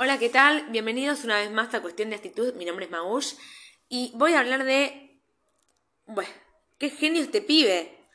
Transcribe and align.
Hola, 0.00 0.16
¿qué 0.16 0.28
tal? 0.28 0.64
Bienvenidos 0.68 1.24
una 1.24 1.40
vez 1.40 1.50
más 1.50 1.74
a 1.74 1.82
Cuestión 1.82 2.10
de 2.10 2.14
Actitud. 2.14 2.54
Mi 2.54 2.64
nombre 2.64 2.84
es 2.84 2.90
Maush 2.92 3.34
y 3.88 4.12
voy 4.14 4.34
a 4.34 4.38
hablar 4.38 4.62
de... 4.62 5.20
Bueno, 6.06 6.30
qué 6.78 6.88
genio 6.88 7.20
este 7.20 7.42
pibe. 7.42 8.06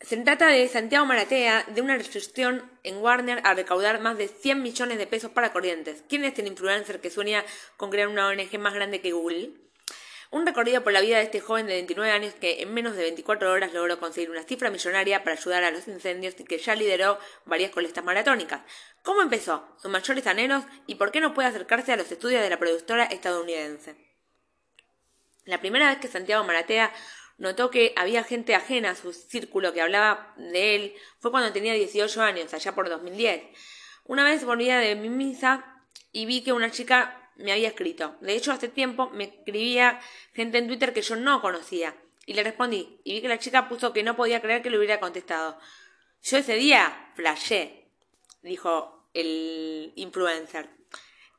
Se 0.00 0.16
trata 0.16 0.46
de 0.46 0.66
Santiago 0.68 1.04
Maratea, 1.04 1.64
de 1.64 1.82
una 1.82 1.98
restricción 1.98 2.64
en 2.82 2.96
Warner 2.96 3.42
a 3.44 3.52
recaudar 3.52 4.00
más 4.00 4.16
de 4.16 4.28
100 4.28 4.62
millones 4.62 4.96
de 4.96 5.06
pesos 5.06 5.32
para 5.32 5.52
corrientes. 5.52 6.02
¿Quién 6.08 6.24
es 6.24 6.38
el 6.38 6.46
influencer 6.46 7.02
que 7.02 7.10
sueña 7.10 7.44
con 7.76 7.90
crear 7.90 8.08
una 8.08 8.28
ONG 8.28 8.58
más 8.58 8.72
grande 8.72 9.02
que 9.02 9.12
Google? 9.12 9.52
Un 10.30 10.44
recorrido 10.44 10.82
por 10.82 10.92
la 10.92 11.02
vida 11.02 11.18
de 11.18 11.24
este 11.24 11.40
joven 11.40 11.66
de 11.66 11.74
29 11.74 12.10
años 12.10 12.34
que 12.34 12.62
en 12.62 12.74
menos 12.74 12.96
de 12.96 13.02
24 13.02 13.52
horas 13.52 13.72
logró 13.72 14.00
conseguir 14.00 14.30
una 14.30 14.42
cifra 14.42 14.70
millonaria 14.70 15.22
para 15.22 15.36
ayudar 15.36 15.62
a 15.62 15.70
los 15.70 15.86
incendios 15.86 16.34
y 16.38 16.44
que 16.44 16.58
ya 16.58 16.74
lideró 16.74 17.18
varias 17.44 17.70
colectas 17.70 18.02
maratónicas. 18.02 18.62
¿Cómo 19.06 19.22
empezó? 19.22 19.64
¿Sus 19.80 19.88
mayores 19.88 20.26
anhelos? 20.26 20.64
¿Y 20.88 20.96
por 20.96 21.12
qué 21.12 21.20
no 21.20 21.32
puede 21.32 21.46
acercarse 21.46 21.92
a 21.92 21.96
los 21.96 22.10
estudios 22.10 22.42
de 22.42 22.50
la 22.50 22.58
productora 22.58 23.04
estadounidense? 23.04 23.94
La 25.44 25.60
primera 25.60 25.90
vez 25.90 25.98
que 25.98 26.08
Santiago 26.08 26.42
Maratea 26.42 26.92
notó 27.38 27.70
que 27.70 27.94
había 27.96 28.24
gente 28.24 28.56
ajena 28.56 28.90
a 28.90 28.94
su 28.96 29.12
círculo 29.12 29.72
que 29.72 29.80
hablaba 29.80 30.34
de 30.36 30.74
él 30.74 30.94
fue 31.20 31.30
cuando 31.30 31.52
tenía 31.52 31.72
18 31.74 32.20
años, 32.20 32.52
allá 32.52 32.74
por 32.74 32.88
2010. 32.88 33.44
Una 34.06 34.24
vez 34.24 34.44
volvía 34.44 34.80
de 34.80 34.96
mi 34.96 35.08
misa 35.08 35.84
y 36.10 36.26
vi 36.26 36.42
que 36.42 36.52
una 36.52 36.72
chica 36.72 37.30
me 37.36 37.52
había 37.52 37.68
escrito. 37.68 38.16
De 38.20 38.34
hecho, 38.34 38.50
hace 38.50 38.66
tiempo 38.66 39.10
me 39.10 39.22
escribía 39.22 40.00
gente 40.34 40.58
en 40.58 40.66
Twitter 40.66 40.92
que 40.92 41.02
yo 41.02 41.14
no 41.14 41.40
conocía. 41.40 41.94
Y 42.26 42.34
le 42.34 42.42
respondí. 42.42 43.00
Y 43.04 43.12
vi 43.14 43.20
que 43.22 43.28
la 43.28 43.38
chica 43.38 43.68
puso 43.68 43.92
que 43.92 44.02
no 44.02 44.16
podía 44.16 44.42
creer 44.42 44.62
que 44.62 44.70
le 44.70 44.78
hubiera 44.78 44.98
contestado. 44.98 45.60
Yo 46.24 46.38
ese 46.38 46.56
día 46.56 47.12
flashé, 47.14 47.92
dijo 48.42 48.95
el 49.16 49.92
influencer, 49.96 50.70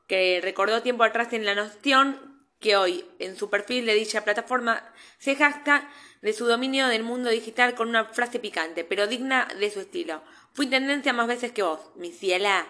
que 0.06 0.40
recordó 0.42 0.82
tiempo 0.82 1.04
atrás 1.04 1.32
en 1.32 1.46
la 1.46 1.54
noción 1.54 2.44
que 2.60 2.76
hoy, 2.76 3.04
en 3.18 3.36
su 3.36 3.50
perfil 3.50 3.86
de 3.86 3.94
dicha 3.94 4.24
plataforma, 4.24 4.92
se 5.18 5.36
jacta 5.36 5.88
de 6.22 6.32
su 6.32 6.46
dominio 6.46 6.88
del 6.88 7.04
mundo 7.04 7.30
digital 7.30 7.74
con 7.74 7.88
una 7.88 8.06
frase 8.06 8.40
picante, 8.40 8.84
pero 8.84 9.06
digna 9.06 9.48
de 9.58 9.70
su 9.70 9.80
estilo. 9.80 10.22
Fui 10.52 10.66
tendencia 10.66 11.12
más 11.12 11.28
veces 11.28 11.52
que 11.52 11.62
vos, 11.62 11.80
mi 11.94 12.12
ciela. 12.12 12.66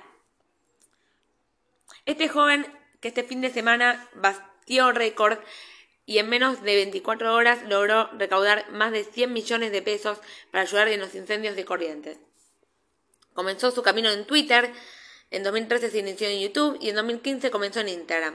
Este 2.05 2.29
joven 2.29 2.67
que 3.01 3.09
este 3.09 3.23
fin 3.23 3.41
de 3.41 3.51
semana 3.51 4.09
batió 4.15 4.93
récord 4.93 5.39
y 6.05 6.19
en 6.19 6.29
menos 6.29 6.63
de 6.63 6.75
24 6.75 7.35
horas 7.35 7.63
logró 7.69 8.11
recaudar 8.19 8.71
más 8.71 8.93
de 8.93 9.05
100 9.05 9.33
millones 9.33 9.73
de 9.73 9.83
pesos 9.83 10.19
para 10.51 10.63
ayudar 10.63 10.89
en 10.89 11.01
los 11.01 11.15
incendios 11.15 11.55
de 11.55 11.65
Corrientes. 11.65 12.19
Comenzó 13.35 13.71
su 13.71 13.83
camino 13.83 14.11
en 14.11 14.27
Twitter, 14.27 14.73
en 15.31 15.43
2013 15.43 15.91
se 15.91 15.99
inició 15.99 16.29
en 16.29 16.41
YouTube 16.41 16.79
y 16.81 16.91
en 16.91 16.97
2015 16.97 17.51
comenzó 17.51 17.81
en 17.81 17.89
Instagram. 17.89 18.35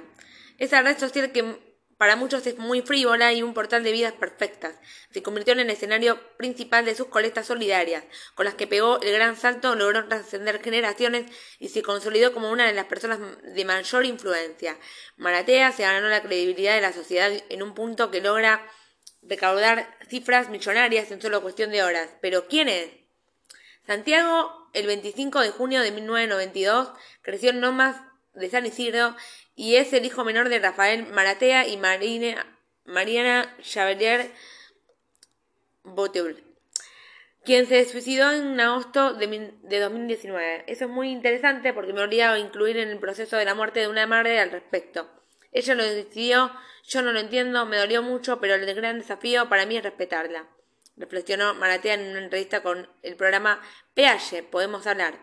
Esa 0.58 0.81
red 0.81 0.97
social 0.97 1.31
que 1.31 1.73
para 1.97 2.16
muchos 2.16 2.45
es 2.47 2.58
muy 2.58 2.81
frívola 2.81 3.31
y 3.33 3.44
un 3.44 3.53
portal 3.53 3.83
de 3.83 3.91
vidas 3.91 4.13
perfectas. 4.13 4.75
Se 5.11 5.23
convirtió 5.23 5.53
en 5.53 5.61
el 5.61 5.69
escenario 5.69 6.19
principal 6.38 6.83
de 6.83 6.95
sus 6.95 7.08
colectas 7.08 7.47
solidarias, 7.47 8.03
con 8.35 8.45
las 8.45 8.55
que 8.55 8.67
pegó 8.67 9.00
el 9.02 9.13
gran 9.13 9.38
salto, 9.38 9.75
logró 9.75 10.05
trascender 10.08 10.61
generaciones 10.61 11.31
y 11.59 11.69
se 11.69 11.81
consolidó 11.81 12.33
como 12.33 12.52
una 12.52 12.67
de 12.67 12.73
las 12.73 12.88
personas 12.88 13.19
de 13.41 13.66
mayor 13.66 14.05
influencia. 14.05 14.78
Maratea 15.16 15.72
se 15.72 15.83
ganó 15.83 16.09
la 16.09 16.22
credibilidad 16.22 16.75
de 16.75 16.81
la 16.81 16.94
sociedad 16.94 17.31
en 17.50 17.63
un 17.63 17.73
punto 17.73 18.11
que 18.11 18.22
logra 18.22 18.67
recaudar 19.22 19.97
cifras 20.09 20.50
millonarias 20.50 21.09
en 21.11 21.22
solo 21.22 21.41
cuestión 21.41 21.72
de 21.72 21.83
horas. 21.83 22.09
¿Pero 22.22 22.47
quién 22.47 22.67
es? 22.67 22.89
Santiago, 23.88 24.62
el 24.73 24.88
25 24.88 25.39
de 25.41 25.52
junio 25.52 25.81
de 25.81 25.91
1992, 25.91 26.91
creció 27.21 27.52
en 27.52 27.59
Nomas 27.59 28.02
de 28.33 28.49
San 28.49 28.66
Isidro 28.66 29.16
y 29.55 29.75
es 29.75 29.93
el 29.93 30.05
hijo 30.05 30.25
menor 30.25 30.49
de 30.49 30.59
Rafael 30.59 31.07
Maratea 31.07 31.67
y 31.67 31.77
Mariana 31.77 33.55
Chavalier 33.61 34.31
Boteul, 35.83 36.44
quien 37.45 37.67
se 37.67 37.85
suicidó 37.85 38.31
en 38.31 38.59
agosto 38.59 39.13
de, 39.13 39.79
2019. 39.79 40.63
Eso 40.67 40.85
es 40.85 40.91
muy 40.91 41.12
interesante 41.12 41.73
porque 41.73 41.94
me 41.94 42.01
olvidaba 42.01 42.39
incluir 42.39 42.78
en 42.78 42.89
el 42.89 43.00
proceso 43.00 43.38
de 43.38 43.45
la 43.45 43.53
muerte 43.53 43.81
de 43.81 43.88
una 43.88 44.07
madre 44.07 44.39
al 44.39 44.51
respecto. 44.51 45.07
Ella 45.51 45.75
lo 45.75 45.83
decidió, 45.83 46.51
yo 46.88 47.01
no 47.03 47.12
lo 47.12 47.19
entiendo, 47.19 47.66
me 47.67 47.78
dolió 47.78 48.01
mucho, 48.01 48.39
pero 48.39 48.56
el 48.56 48.73
gran 48.73 48.97
desafío 48.97 49.50
para 49.50 49.67
mí 49.67 49.78
es 49.78 49.83
respetarla. 49.83 50.47
Reflexionó 50.96 51.54
Maratea 51.56 51.96
en 51.96 52.12
una 52.12 52.24
entrevista 52.24 52.62
con 52.62 52.90
el 53.02 53.16
programa 53.16 53.62
PH, 53.96 54.44
Podemos 54.44 54.86
Hablar. 54.86 55.20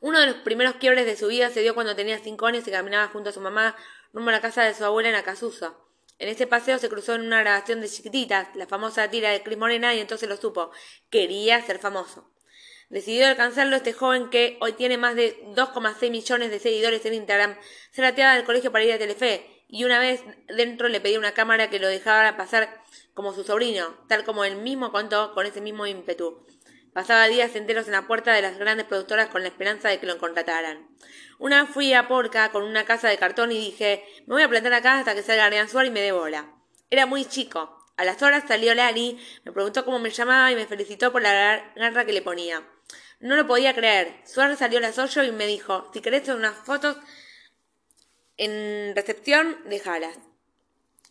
Uno 0.00 0.20
de 0.20 0.26
los 0.26 0.36
primeros 0.36 0.76
quiebres 0.76 1.06
de 1.06 1.16
su 1.16 1.28
vida 1.28 1.50
se 1.50 1.60
dio 1.60 1.74
cuando 1.74 1.96
tenía 1.96 2.18
cinco 2.18 2.46
años 2.46 2.66
y 2.66 2.70
caminaba 2.70 3.08
junto 3.08 3.30
a 3.30 3.32
su 3.32 3.40
mamá 3.40 3.76
rumbo 4.12 4.30
a 4.30 4.32
la 4.32 4.40
casa 4.40 4.62
de 4.62 4.74
su 4.74 4.84
abuela 4.84 5.08
en 5.08 5.14
Acasuso. 5.14 5.84
En 6.18 6.28
ese 6.28 6.46
paseo 6.46 6.78
se 6.78 6.88
cruzó 6.88 7.14
en 7.14 7.22
una 7.22 7.40
grabación 7.40 7.80
de 7.80 7.88
Chiquititas, 7.88 8.54
la 8.54 8.66
famosa 8.66 9.10
tira 9.10 9.30
de 9.30 9.42
Cris 9.42 9.58
Morena, 9.58 9.94
y 9.94 10.00
entonces 10.00 10.28
lo 10.28 10.36
supo. 10.36 10.70
Quería 11.10 11.60
ser 11.62 11.78
famoso. 11.78 12.30
Decidió 12.88 13.26
alcanzarlo 13.26 13.76
este 13.76 13.92
joven 13.92 14.30
que 14.30 14.56
hoy 14.60 14.74
tiene 14.74 14.96
más 14.96 15.16
de 15.16 15.42
2,6 15.56 16.10
millones 16.10 16.50
de 16.50 16.60
seguidores 16.60 17.04
en 17.06 17.14
Instagram. 17.14 17.58
Se 17.90 18.02
rateaba 18.02 18.34
del 18.34 18.44
colegio 18.44 18.70
para 18.70 18.84
ir 18.84 18.92
a 18.92 18.98
Telefe 18.98 19.64
y 19.68 19.84
una 19.84 19.98
vez 19.98 20.22
dentro 20.48 20.88
le 20.88 21.00
pedí 21.00 21.16
una 21.16 21.32
cámara 21.32 21.70
que 21.70 21.80
lo 21.80 21.88
dejara 21.88 22.36
pasar 22.36 22.82
como 23.14 23.32
su 23.32 23.44
sobrino, 23.44 23.96
tal 24.08 24.24
como 24.24 24.44
él 24.44 24.56
mismo 24.56 24.92
contó 24.92 25.32
con 25.34 25.46
ese 25.46 25.60
mismo 25.60 25.86
ímpetu. 25.86 26.44
Pasaba 26.92 27.26
días 27.26 27.56
enteros 27.56 27.86
en 27.86 27.92
la 27.92 28.06
puerta 28.06 28.32
de 28.32 28.42
las 28.42 28.58
grandes 28.58 28.86
productoras 28.86 29.28
con 29.28 29.42
la 29.42 29.48
esperanza 29.48 29.88
de 29.88 29.98
que 29.98 30.06
lo 30.06 30.18
contrataran. 30.18 30.88
Una 31.38 31.66
fui 31.66 31.92
a 31.92 32.06
Porca 32.06 32.52
con 32.52 32.62
una 32.62 32.84
casa 32.84 33.08
de 33.08 33.18
cartón 33.18 33.50
y 33.50 33.58
dije, 33.58 34.04
me 34.26 34.34
voy 34.34 34.42
a 34.42 34.48
plantar 34.48 34.74
acá 34.74 34.98
hasta 34.98 35.14
que 35.14 35.22
salga 35.22 35.46
Arián 35.46 35.68
Suárez 35.68 35.90
y 35.90 35.92
me 35.94 36.00
dé 36.00 36.12
bola. 36.12 36.52
Era 36.90 37.06
muy 37.06 37.24
chico. 37.24 37.78
A 37.96 38.04
las 38.04 38.22
horas 38.22 38.44
salió 38.46 38.74
Lali, 38.74 39.18
me 39.44 39.52
preguntó 39.52 39.84
cómo 39.84 39.98
me 39.98 40.10
llamaba 40.10 40.52
y 40.52 40.56
me 40.56 40.66
felicitó 40.66 41.10
por 41.10 41.22
la 41.22 41.72
garra 41.74 42.04
que 42.04 42.12
le 42.12 42.22
ponía. 42.22 42.62
No 43.20 43.36
lo 43.36 43.46
podía 43.46 43.74
creer. 43.74 44.20
Suárez 44.24 44.58
salió 44.58 44.78
a 44.78 44.82
las 44.82 44.98
ocho 44.98 45.22
y 45.24 45.32
me 45.32 45.46
dijo, 45.46 45.90
si 45.92 46.00
querés 46.00 46.28
unas 46.28 46.54
fotos 46.54 46.96
en 48.36 48.94
recepción, 48.94 49.58
déjalas. 49.66 50.18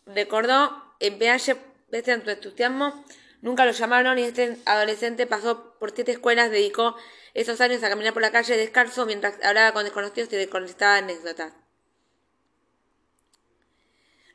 Recordó 0.06 0.94
en 1.00 1.18
pese 1.90 2.12
a 2.12 2.22
tu 2.22 2.30
entusiasmo, 2.30 3.04
Nunca 3.44 3.66
lo 3.66 3.72
llamaron 3.72 4.18
y 4.18 4.22
este 4.22 4.56
adolescente 4.64 5.26
pasó 5.26 5.76
por 5.78 5.90
siete 5.94 6.12
escuelas, 6.12 6.50
dedicó 6.50 6.96
esos 7.34 7.60
años 7.60 7.82
a 7.82 7.90
caminar 7.90 8.14
por 8.14 8.22
la 8.22 8.32
calle 8.32 8.56
descalzo 8.56 9.04
mientras 9.04 9.34
hablaba 9.44 9.74
con 9.74 9.84
desconocidos 9.84 10.32
y 10.32 10.36
le 10.36 10.48
contestaba 10.48 10.96
anécdotas. 10.96 11.52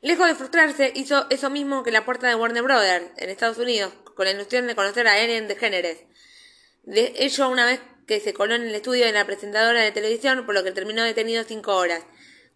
Lejos 0.01 0.27
de 0.27 0.35
frustrarse, 0.35 0.91
hizo 0.93 1.25
eso 1.31 1.49
mismo 1.49 1.81
que 1.81 1.89
la 1.89 2.05
puerta 2.05 2.27
de 2.27 2.35
Warner 2.35 2.61
Brothers 2.61 3.07
en 3.17 3.31
Estados 3.31 3.57
Unidos, 3.57 3.91
con 4.15 4.25
la 4.25 4.31
ilusión 4.31 4.67
de 4.67 4.75
conocer 4.75 5.07
a 5.07 5.17
Ellen 5.17 5.47
DeGeneres. 5.47 6.03
De 6.83 7.15
ello 7.17 7.49
una 7.49 7.65
vez 7.65 7.79
que 8.05 8.19
se 8.19 8.35
coló 8.35 8.53
en 8.53 8.67
el 8.67 8.75
estudio 8.75 9.07
de 9.07 9.11
la 9.11 9.25
presentadora 9.25 9.81
de 9.81 9.91
televisión, 9.91 10.45
por 10.45 10.53
lo 10.53 10.63
que 10.63 10.71
terminó 10.71 11.03
detenido 11.03 11.43
cinco 11.45 11.75
horas. 11.77 12.03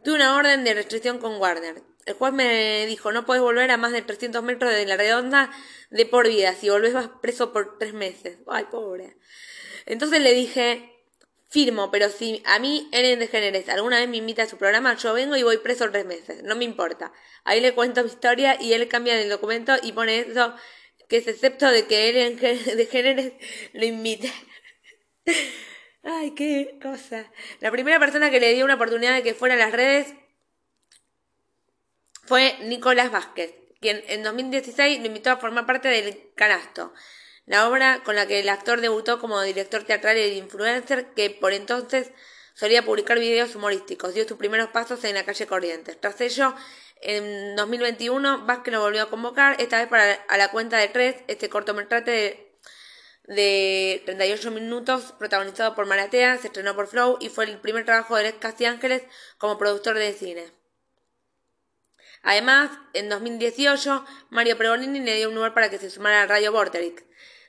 Tuve 0.04 0.18
una 0.18 0.36
orden 0.36 0.64
de 0.64 0.76
restricción 0.76 1.18
con 1.18 1.38
Warner. 1.38 1.82
El 2.06 2.16
juez 2.16 2.34
me 2.34 2.86
dijo, 2.86 3.12
no 3.12 3.26
puedes 3.26 3.42
volver 3.42 3.72
a 3.72 3.78
más 3.78 3.92
de 3.92 4.02
300 4.02 4.44
metros 4.44 4.72
de 4.72 4.86
la 4.86 4.98
redonda 4.98 5.52
de 5.90 6.06
por 6.06 6.28
vida. 6.28 6.54
Si 6.54 6.70
volvés 6.70 6.94
vas 6.94 7.10
preso 7.22 7.54
por 7.54 7.78
tres 7.78 7.94
meses. 7.94 8.40
Ay, 8.48 8.66
pobre. 8.70 9.16
Entonces 9.86 10.22
le 10.22 10.34
dije, 10.34 10.94
firmo, 11.50 11.92
pero 11.92 12.10
si 12.10 12.42
a 12.46 12.60
mí, 12.60 12.90
Ellen 12.92 13.20
DeGeneres, 13.20 13.70
alguna 13.70 14.00
vez 14.00 14.10
me 14.10 14.18
invita 14.18 14.44
a 14.44 14.48
su 14.48 14.58
programa, 14.58 14.98
yo 14.98 15.14
vengo 15.14 15.36
y 15.38 15.44
voy 15.44 15.58
preso 15.58 15.90
tres 15.92 16.06
meses. 16.06 16.44
No 16.44 16.56
me 16.56 16.66
importa. 16.66 17.14
Ahí 17.44 17.62
le 17.62 17.74
cuento 17.74 18.04
mi 18.04 18.10
historia 18.10 18.58
y 18.60 18.74
él 18.74 18.88
cambia 18.88 19.20
el 19.22 19.30
documento 19.30 19.74
y 19.82 19.92
pone 19.92 20.20
eso, 20.20 20.56
que 21.08 21.18
es 21.18 21.28
excepto 21.28 21.70
de 21.70 21.86
que 21.86 22.10
Ellen 22.10 22.40
DeGeneres 22.40 23.34
lo 23.74 23.86
invite. 23.86 24.34
Ay, 26.04 26.32
qué 26.32 26.80
cosa. 26.82 27.32
La 27.62 27.72
primera 27.72 28.00
persona 28.00 28.30
que 28.30 28.40
le 28.40 28.54
dio 28.54 28.66
una 28.66 28.76
oportunidad 28.76 29.14
de 29.14 29.24
que 29.24 29.34
fuera 29.34 29.56
a 29.56 29.58
las 29.58 29.72
redes 29.72 30.14
fue 32.26 32.58
Nicolás 32.62 33.12
Vázquez, 33.12 33.54
quien 33.82 34.04
en 34.08 34.24
2016 34.24 35.00
lo 35.00 35.08
invitó 35.08 35.32
a 35.32 35.38
formar 35.38 35.66
parte 35.66 35.90
del 35.90 36.32
Canasto, 36.36 36.94
la 37.46 37.68
obra 37.68 38.04
con 38.04 38.16
la 38.16 38.26
que 38.28 38.40
el 38.40 38.50
actor 38.50 38.82
debutó 38.82 39.20
como 39.20 39.42
director 39.42 39.84
teatral 39.84 40.18
y 40.18 40.38
influencer 40.38 41.14
que 41.14 41.30
por 41.30 41.54
entonces 41.54 42.12
solía 42.54 42.86
publicar 42.86 43.20
videos 43.20 43.56
humorísticos. 43.56 44.14
Dio 44.14 44.28
sus 44.28 44.38
primeros 44.38 44.70
pasos 44.70 45.04
en 45.04 45.16
la 45.16 45.26
calle 45.26 45.48
Corrientes. 45.48 46.00
Tras 46.00 46.22
ello, 46.22 46.56
en 47.02 47.56
2021, 47.58 48.46
Vázquez 48.46 48.74
lo 48.74 48.80
volvió 48.80 49.04
a 49.04 49.10
convocar, 49.10 49.60
esta 49.60 49.80
vez 49.80 49.90
para 49.90 50.14
a 50.14 50.38
la 50.38 50.52
cuenta 50.52 50.78
de 50.78 50.88
tres, 50.88 51.18
este 51.28 51.50
cortometraje 51.50 52.12
de 52.12 52.54
de 53.28 54.02
38 54.06 54.52
minutos, 54.52 55.14
protagonizado 55.18 55.76
por 55.76 55.86
Maratea, 55.86 56.38
se 56.38 56.48
estrenó 56.48 56.76
por 56.76 56.88
Flow 56.88 57.18
y 57.20 57.30
fue 57.30 57.46
el 57.46 57.58
primer 57.60 57.86
trabajo 57.86 58.16
de 58.18 58.36
Casti 58.38 58.66
Ángeles 58.66 59.04
como 59.38 59.58
productor 59.58 59.98
de 59.98 60.14
cine. 60.14 60.63
Además, 62.24 62.72
en 62.94 63.10
2018, 63.10 64.06
Mario 64.30 64.58
Pregolini 64.58 65.02
le 65.02 65.18
dio 65.18 65.30
un 65.30 65.36
lugar 65.36 65.54
para 65.54 65.70
que 65.70 65.78
se 65.78 65.90
sumara 65.90 66.24
a 66.24 66.26
Radio 66.26 66.52
Vorterix, 66.54 67.04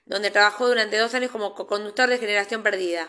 donde 0.04 0.30
trabajó 0.30 0.66
durante 0.66 0.98
dos 0.98 1.14
años 1.14 1.30
como 1.30 1.54
co-conductor 1.54 2.08
de 2.08 2.18
Generación 2.18 2.62
Perdida. 2.62 3.08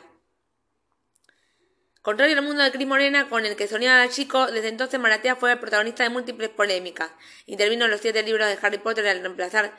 Contrario 2.03 2.37
al 2.37 2.45
mundo 2.45 2.61
de 2.61 2.71
Cris 2.71 2.85
Morena, 2.85 3.27
con 3.29 3.47
el 3.47 3.55
que 3.55 3.67
soñaba 3.67 4.07
chico, 4.09 4.45
desde 4.45 4.67
entonces 4.67 4.99
Maratea 4.99 5.37
fue 5.37 5.53
el 5.53 5.59
protagonista 5.59 6.03
de 6.03 6.11
múltiples 6.11 6.49
polémicas. 6.49 7.11
Intervino 7.47 7.85
en 7.85 7.91
los 7.91 7.99
siete 7.99 8.21
libros 8.21 8.47
de 8.47 8.59
Harry 8.61 8.77
Potter 8.77 9.07
al 9.07 9.21
reemplazar 9.21 9.75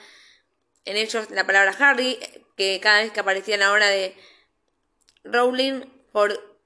en 0.87 0.97
ellos 0.97 1.31
la 1.31 1.47
palabra 1.47 1.73
Harry, 1.79 2.19
que 2.57 2.81
cada 2.83 3.03
vez 3.03 3.13
que 3.13 3.21
aparecía 3.21 3.55
en 3.55 3.61
la 3.61 3.73
obra 3.73 3.87
de 3.87 4.17
Rowling 5.23 5.83
por... 6.11 6.59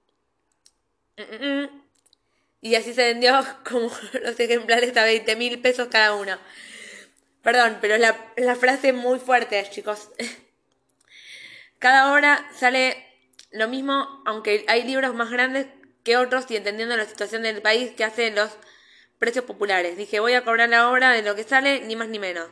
Y 2.60 2.74
así 2.74 2.94
se 2.94 3.04
vendió 3.04 3.44
como 3.68 3.90
los 4.22 4.38
ejemplares 4.38 4.96
a 4.96 5.04
20 5.04 5.36
mil 5.36 5.60
pesos 5.60 5.88
cada 5.90 6.14
uno. 6.14 6.38
Perdón, 7.42 7.78
pero 7.80 7.96
la, 7.96 8.32
la 8.36 8.54
frase 8.54 8.88
es 8.88 8.94
muy 8.94 9.18
fuerte, 9.18 9.66
chicos. 9.70 10.10
Cada 11.78 12.12
hora 12.12 12.46
sale 12.54 13.02
lo 13.50 13.66
mismo, 13.66 14.22
aunque 14.26 14.66
hay 14.68 14.84
libros 14.84 15.14
más 15.14 15.30
grandes 15.30 15.66
que 16.04 16.18
otros 16.18 16.50
y 16.50 16.56
entendiendo 16.56 16.94
la 16.96 17.06
situación 17.06 17.42
del 17.42 17.62
país 17.62 17.92
que 17.92 18.04
hace 18.04 18.30
los 18.30 18.50
precios 19.18 19.46
populares. 19.46 19.96
Dije, 19.96 20.20
voy 20.20 20.34
a 20.34 20.44
cobrar 20.44 20.68
la 20.68 20.90
obra 20.90 21.10
de 21.12 21.22
lo 21.22 21.34
que 21.34 21.44
sale, 21.44 21.80
ni 21.80 21.96
más 21.96 22.08
ni 22.08 22.18
menos. 22.18 22.48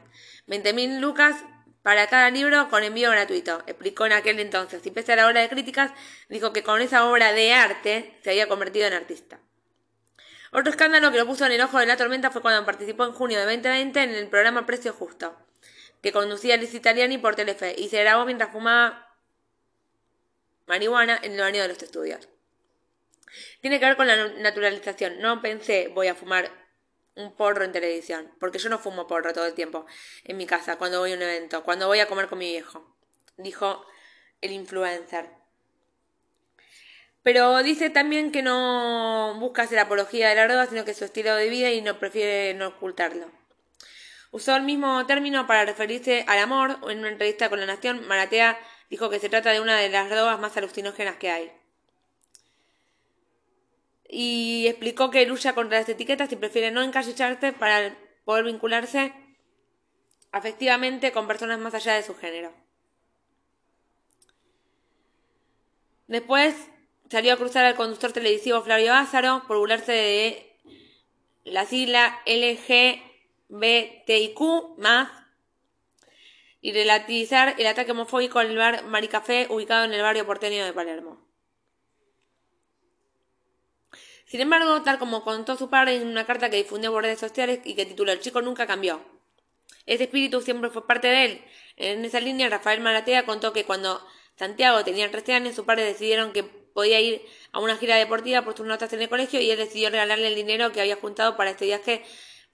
20.000 0.47 1.01
lucas 1.01 1.37
para 1.83 2.07
cada 2.09 2.31
libro 2.31 2.69
con 2.69 2.83
envío 2.83 3.11
gratuito, 3.11 3.63
explicó 3.67 4.07
en 4.07 4.13
aquel 4.13 4.41
entonces. 4.41 4.85
Y 4.87 4.91
pese 4.91 5.13
a 5.13 5.17
la 5.17 5.27
obra 5.27 5.41
de 5.41 5.49
críticas, 5.49 5.93
dijo 6.29 6.53
que 6.53 6.63
con 6.63 6.81
esa 6.81 7.07
obra 7.07 7.33
de 7.33 7.53
arte 7.53 8.19
se 8.23 8.31
había 8.31 8.49
convertido 8.49 8.87
en 8.87 8.95
artista. 8.95 9.41
Otro 10.53 10.71
escándalo 10.71 11.11
que 11.13 11.19
lo 11.19 11.27
puso 11.27 11.45
en 11.47 11.53
el 11.53 11.61
ojo 11.61 11.79
de 11.79 11.87
la 11.87 11.97
tormenta 11.97 12.31
fue 12.31 12.41
cuando 12.43 12.65
participó 12.65 13.05
en 13.05 13.13
junio 13.13 13.39
de 13.39 13.45
2020 13.45 14.03
en 14.03 14.11
el 14.11 14.29
programa 14.29 14.65
Precio 14.65 14.93
Justo, 14.93 15.37
que 16.03 16.13
conducía 16.13 16.57
Liz 16.57 16.73
Italiani 16.75 17.19
por 17.19 17.37
Telefe 17.37 17.75
y 17.77 17.89
se 17.89 18.01
grabó 18.01 18.25
mientras 18.25 18.51
fumaba 18.51 19.15
marihuana 20.67 21.19
en 21.23 21.33
el 21.33 21.41
baño 21.41 21.63
de 21.63 21.69
los 21.69 21.83
estudios. 21.83 22.29
Tiene 23.61 23.79
que 23.79 23.87
ver 23.87 23.97
con 23.97 24.07
la 24.07 24.29
naturalización. 24.29 25.21
No 25.21 25.43
pensé 25.43 25.89
voy 25.89 26.09
a 26.09 26.15
fumar 26.15 26.51
un 27.15 27.35
porro 27.35 27.65
en 27.65 27.73
televisión, 27.73 28.33
porque 28.39 28.59
yo 28.59 28.69
no 28.69 28.79
fumo 28.79 29.07
porro 29.07 29.33
todo 29.33 29.47
el 29.47 29.55
tiempo 29.55 29.87
en 30.25 30.37
mi 30.37 30.47
casa, 30.47 30.77
cuando 30.77 31.01
voy 31.01 31.13
a 31.13 31.17
un 31.17 31.23
evento, 31.23 31.65
cuando 31.65 31.89
voy 31.89 31.99
a 31.99 32.07
comer 32.07 32.29
con 32.29 32.39
mi 32.39 32.49
viejo, 32.49 32.97
dijo 33.37 33.85
el 34.41 34.53
influencer. 34.53 35.38
Pero 37.29 37.63
dice 37.63 37.91
también 37.91 38.33
que 38.33 38.41
no 38.41 39.37
busca 39.39 39.61
hacer 39.61 39.79
apología 39.79 40.31
de 40.31 40.35
la 40.35 40.47
droga, 40.47 40.65
sino 40.65 40.87
que 40.87 40.93
es 40.93 40.97
su 40.97 41.05
estilo 41.05 41.35
de 41.35 41.51
vida 41.51 41.71
y 41.71 41.83
no 41.83 41.99
prefiere 41.99 42.55
no 42.55 42.69
ocultarlo. 42.69 43.31
Usó 44.31 44.57
el 44.57 44.63
mismo 44.63 45.05
término 45.05 45.47
para 45.47 45.67
referirse 45.67 46.25
al 46.27 46.39
amor. 46.39 46.79
En 46.89 47.01
una 47.01 47.11
entrevista 47.11 47.51
con 47.51 47.61
La 47.61 47.67
Nación, 47.67 48.09
Maratea 48.09 48.59
dijo 48.89 49.11
que 49.11 49.19
se 49.19 49.29
trata 49.29 49.53
de 49.53 49.61
una 49.61 49.79
de 49.79 49.91
las 49.91 50.09
drogas 50.09 50.41
más 50.41 50.57
alucinógenas 50.57 51.17
que 51.17 51.29
hay. 51.31 51.53
Y 54.09 54.67
explicó 54.67 55.11
que 55.11 55.27
lucha 55.27 55.55
contra 55.55 55.81
las 55.81 55.89
etiquetas 55.91 56.33
y 56.33 56.37
prefiere 56.37 56.71
no 56.71 56.83
encasillarte 56.83 57.53
para 57.53 57.95
poder 58.25 58.47
vincularse 58.47 59.13
afectivamente 60.33 61.13
con 61.13 61.27
personas 61.27 61.59
más 61.59 61.75
allá 61.75 61.93
de 61.93 62.05
su 62.05 62.17
género. 62.17 62.55
Después 66.07 66.71
salió 67.11 67.33
a 67.33 67.37
cruzar 67.37 67.65
al 67.65 67.75
conductor 67.75 68.13
televisivo 68.13 68.63
Flavio 68.63 68.95
Ázaro 68.95 69.43
por 69.47 69.59
burlarse 69.59 69.93
de 69.93 70.57
la 71.45 71.65
sigla 71.65 72.21
LGBTIQ 72.27 74.41
más 74.77 75.11
y 76.61 76.73
relativizar 76.73 77.55
el 77.59 77.67
ataque 77.67 77.93
homofóbico 77.93 78.39
al 78.39 78.57
bar 78.57 78.85
Maricafé 78.85 79.47
ubicado 79.49 79.85
en 79.85 79.95
el 79.95 80.03
barrio 80.03 80.27
porteño 80.27 80.65
de 80.65 80.73
Palermo. 80.73 81.27
Sin 84.27 84.43
embargo, 84.43 84.83
tal 84.83 84.99
como 84.99 85.25
contó 85.25 85.57
su 85.57 85.71
padre 85.71 85.97
en 85.97 86.07
una 86.07 86.27
carta 86.27 86.51
que 86.51 86.57
difundió 86.57 86.93
por 86.93 87.03
redes 87.03 87.19
sociales 87.19 87.61
y 87.65 87.75
que 87.75 87.87
tituló 87.87 88.13
El 88.13 88.21
chico 88.21 88.43
nunca 88.43 88.67
cambió. 88.67 89.01
Ese 89.87 90.05
espíritu 90.05 90.43
siempre 90.43 90.69
fue 90.69 90.87
parte 90.87 91.09
de 91.09 91.25
él. 91.25 91.45
En 91.77 92.05
esa 92.05 92.21
línea, 92.21 92.51
Rafael 92.51 92.81
Malatea 92.81 93.25
contó 93.25 93.55
que 93.55 93.65
cuando 93.65 94.05
Santiago 94.37 94.85
tenía 94.85 95.11
13 95.11 95.33
años, 95.33 95.55
sus 95.55 95.65
padres 95.65 95.87
decidieron 95.87 96.33
que 96.33 96.58
podía 96.79 97.01
ir 97.01 97.27
a 97.51 97.59
una 97.59 97.77
gira 97.77 97.97
deportiva 97.97 98.43
por 98.43 98.57
sus 98.57 98.65
notas 98.65 98.93
en 98.93 99.03
el 99.03 99.09
colegio 99.09 99.41
y 99.41 99.51
él 99.51 99.59
decidió 99.59 99.91
regalarle 99.91 100.29
el 100.29 100.37
dinero 100.37 100.71
que 100.71 100.81
había 100.81 100.95
juntado 100.95 101.37
para 101.37 101.51
este 101.51 101.65
viaje 101.65 102.05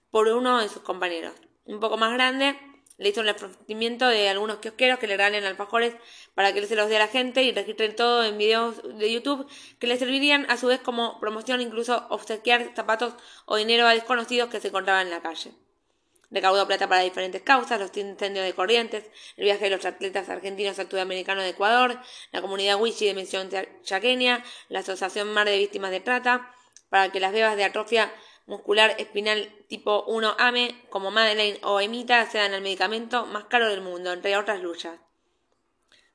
por 0.09 0.27
uno 0.29 0.61
de 0.61 0.67
sus 0.67 0.81
compañeros. 0.81 1.31
Un 1.65 1.79
poco 1.79 1.95
más 1.97 2.11
grande, 2.11 2.59
le 2.97 3.09
hizo 3.09 3.21
un 3.21 3.29
ofrecimiento 3.29 4.07
de 4.07 4.27
algunos 4.29 4.57
kiosqueros 4.57 4.97
que 4.97 5.05
le 5.05 5.15
regalen 5.15 5.43
alfajores 5.43 5.93
para 6.33 6.53
que 6.53 6.57
él 6.57 6.65
se 6.65 6.75
los 6.75 6.89
dé 6.89 6.95
a 6.95 7.01
la 7.01 7.07
gente 7.07 7.43
y 7.43 7.51
registren 7.51 7.95
todo 7.95 8.23
en 8.23 8.39
videos 8.39 8.81
de 8.97 9.13
YouTube 9.13 9.47
que 9.77 9.85
le 9.85 9.95
servirían 9.95 10.49
a 10.49 10.57
su 10.57 10.65
vez 10.65 10.79
como 10.79 11.19
promoción, 11.19 11.61
incluso 11.61 12.07
obsequiar 12.09 12.71
zapatos 12.75 13.13
o 13.45 13.57
dinero 13.57 13.85
a 13.85 13.93
desconocidos 13.93 14.49
que 14.49 14.59
se 14.59 14.69
encontraban 14.69 15.05
en 15.05 15.11
la 15.11 15.21
calle. 15.21 15.51
Recaudó 16.35 16.67
plata 16.67 16.89
para 16.89 17.01
diferentes 17.01 17.41
causas, 17.43 17.79
los 17.79 17.95
incendios 17.95 18.45
de 18.45 18.53
Corrientes, 18.53 19.05
el 19.37 19.45
viaje 19.45 19.63
de 19.63 19.69
los 19.69 19.85
atletas 19.85 20.27
argentinos 20.27 20.77
al 20.79 20.89
Sudamericano 20.89 21.41
de 21.41 21.47
Ecuador, 21.47 21.97
la 22.33 22.41
comunidad 22.41 22.77
Wichi 22.77 23.05
de 23.05 23.13
Misión 23.13 23.49
Chaqueña, 23.83 24.43
la 24.67 24.79
Asociación 24.79 25.31
Mar 25.31 25.47
de 25.47 25.57
Víctimas 25.57 25.91
de 25.91 26.01
Trata, 26.01 26.53
para 26.89 27.09
que 27.09 27.21
las 27.21 27.31
bebas 27.31 27.55
de 27.55 27.63
atrofia 27.63 28.13
muscular 28.47 28.95
espinal 28.97 29.49
tipo 29.69 30.03
1 30.07 30.35
AME 30.37 30.75
como 30.89 31.09
Madeleine 31.09 31.57
o 31.63 31.79
Emita 31.79 32.29
sean 32.29 32.53
el 32.53 32.61
medicamento 32.61 33.25
más 33.27 33.45
caro 33.45 33.69
del 33.69 33.79
mundo, 33.79 34.11
entre 34.11 34.35
otras 34.35 34.59
luchas. 34.59 34.99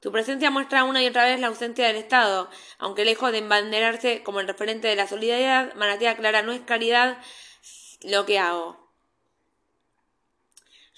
Su 0.02 0.12
presencia 0.12 0.50
muestra 0.50 0.84
una 0.84 1.02
y 1.02 1.06
otra 1.06 1.24
vez 1.24 1.40
la 1.40 1.46
ausencia 1.46 1.86
del 1.86 1.96
Estado, 1.96 2.50
aunque 2.76 3.06
lejos 3.06 3.32
de 3.32 3.38
embanderarse 3.38 4.22
como 4.22 4.40
el 4.40 4.46
referente 4.46 4.86
de 4.86 4.96
la 4.96 5.06
solidaridad, 5.06 5.72
Manatea 5.76 6.18
Clara 6.18 6.42
no 6.42 6.52
es 6.52 6.60
caridad 6.60 7.16
lo 8.02 8.26
que 8.26 8.38
hago. 8.38 8.89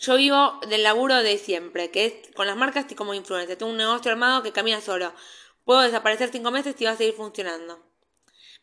Yo 0.03 0.17
vivo 0.17 0.59
del 0.69 0.83
laburo 0.83 1.23
de 1.23 1.39
siempre, 1.39 1.93
que 1.93 2.07
es 2.07 2.35
con 2.35 2.49
las 2.49 2.57
marcas 2.57 2.87
y 2.91 2.97
como 2.97 3.15
influencer. 3.15 3.57
Tengo 3.57 3.71
un 3.71 3.79
negocio 3.79 4.11
armado 4.11 4.43
que 4.43 4.51
camina 4.51 4.81
solo. 4.81 5.15
Puedo 5.65 5.83
desaparecer 5.83 6.31
cinco 6.33 6.51
meses 6.51 6.75
y 6.81 6.85
va 6.85 6.91
a 6.91 6.97
seguir 6.97 7.15
funcionando. 7.15 7.81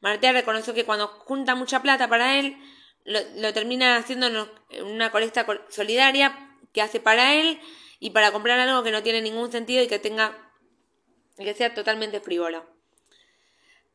Martea 0.01 0.33
reconoció 0.33 0.74
que 0.74 0.83
cuando 0.83 1.07
junta 1.07 1.56
mucha 1.56 1.81
plata 1.81 2.09
para 2.09 2.38
él, 2.38 2.57
lo, 3.06 3.53
termina 3.53 3.95
haciendo 3.95 4.27
en 4.27 4.86
una 4.86 5.12
colecta 5.12 5.45
solidaria 5.69 6.57
que 6.74 6.81
hace 6.81 7.00
para 7.00 7.33
él 7.33 7.57
y 8.01 8.09
para 8.09 8.33
comprar 8.33 8.59
algo 8.59 8.83
que 8.83 8.92
no 8.92 9.01
tiene 9.01 9.21
ningún 9.21 9.50
sentido 9.50 9.81
y 9.81 9.88
que 9.88 9.97
tenga 9.97 10.51
que 11.38 11.53
sea 11.53 11.74
totalmente 11.74 12.19
frívolo. 12.19 12.65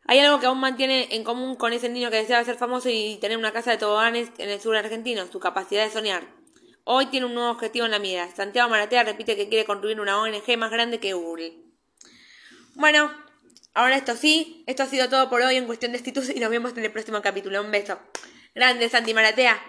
Hay 0.06 0.18
algo 0.18 0.40
que 0.40 0.46
aún 0.46 0.60
mantiene 0.60 1.08
en 1.14 1.24
común 1.24 1.56
con 1.56 1.74
ese 1.74 1.90
niño 1.90 2.10
que 2.10 2.16
deseaba 2.16 2.42
ser 2.42 2.56
famoso 2.56 2.88
y 2.88 3.18
tener 3.20 3.36
una 3.36 3.52
casa 3.52 3.70
de 3.70 3.76
toboganes 3.76 4.30
en 4.38 4.48
el 4.48 4.62
sur 4.62 4.74
argentino, 4.76 5.26
su 5.30 5.40
capacidad 5.40 5.84
de 5.84 5.90
soñar. 5.90 6.43
Hoy 6.84 7.06
tiene 7.06 7.26
un 7.26 7.34
nuevo 7.34 7.50
objetivo 7.50 7.86
en 7.86 7.90
la 7.90 7.98
mira. 7.98 8.30
Santiago 8.34 8.68
Maratea 8.68 9.04
repite 9.04 9.36
que 9.36 9.48
quiere 9.48 9.64
construir 9.64 10.00
una 10.00 10.20
ONG 10.20 10.56
más 10.56 10.70
grande 10.70 11.00
que 11.00 11.14
Google. 11.14 11.54
Bueno, 12.74 13.10
Ahora 13.76 13.96
esto 13.96 14.14
sí, 14.14 14.62
esto 14.68 14.84
ha 14.84 14.86
sido 14.86 15.08
todo 15.08 15.28
por 15.28 15.42
hoy 15.42 15.56
en 15.56 15.66
cuestión 15.66 15.90
de 15.90 15.98
estitus 15.98 16.30
y 16.30 16.38
nos 16.38 16.48
vemos 16.48 16.76
en 16.76 16.84
el 16.84 16.92
próximo 16.92 17.20
capítulo. 17.20 17.60
Un 17.60 17.72
beso. 17.72 17.98
Grande, 18.54 18.88
Santi 18.88 19.12
Maratea. 19.12 19.60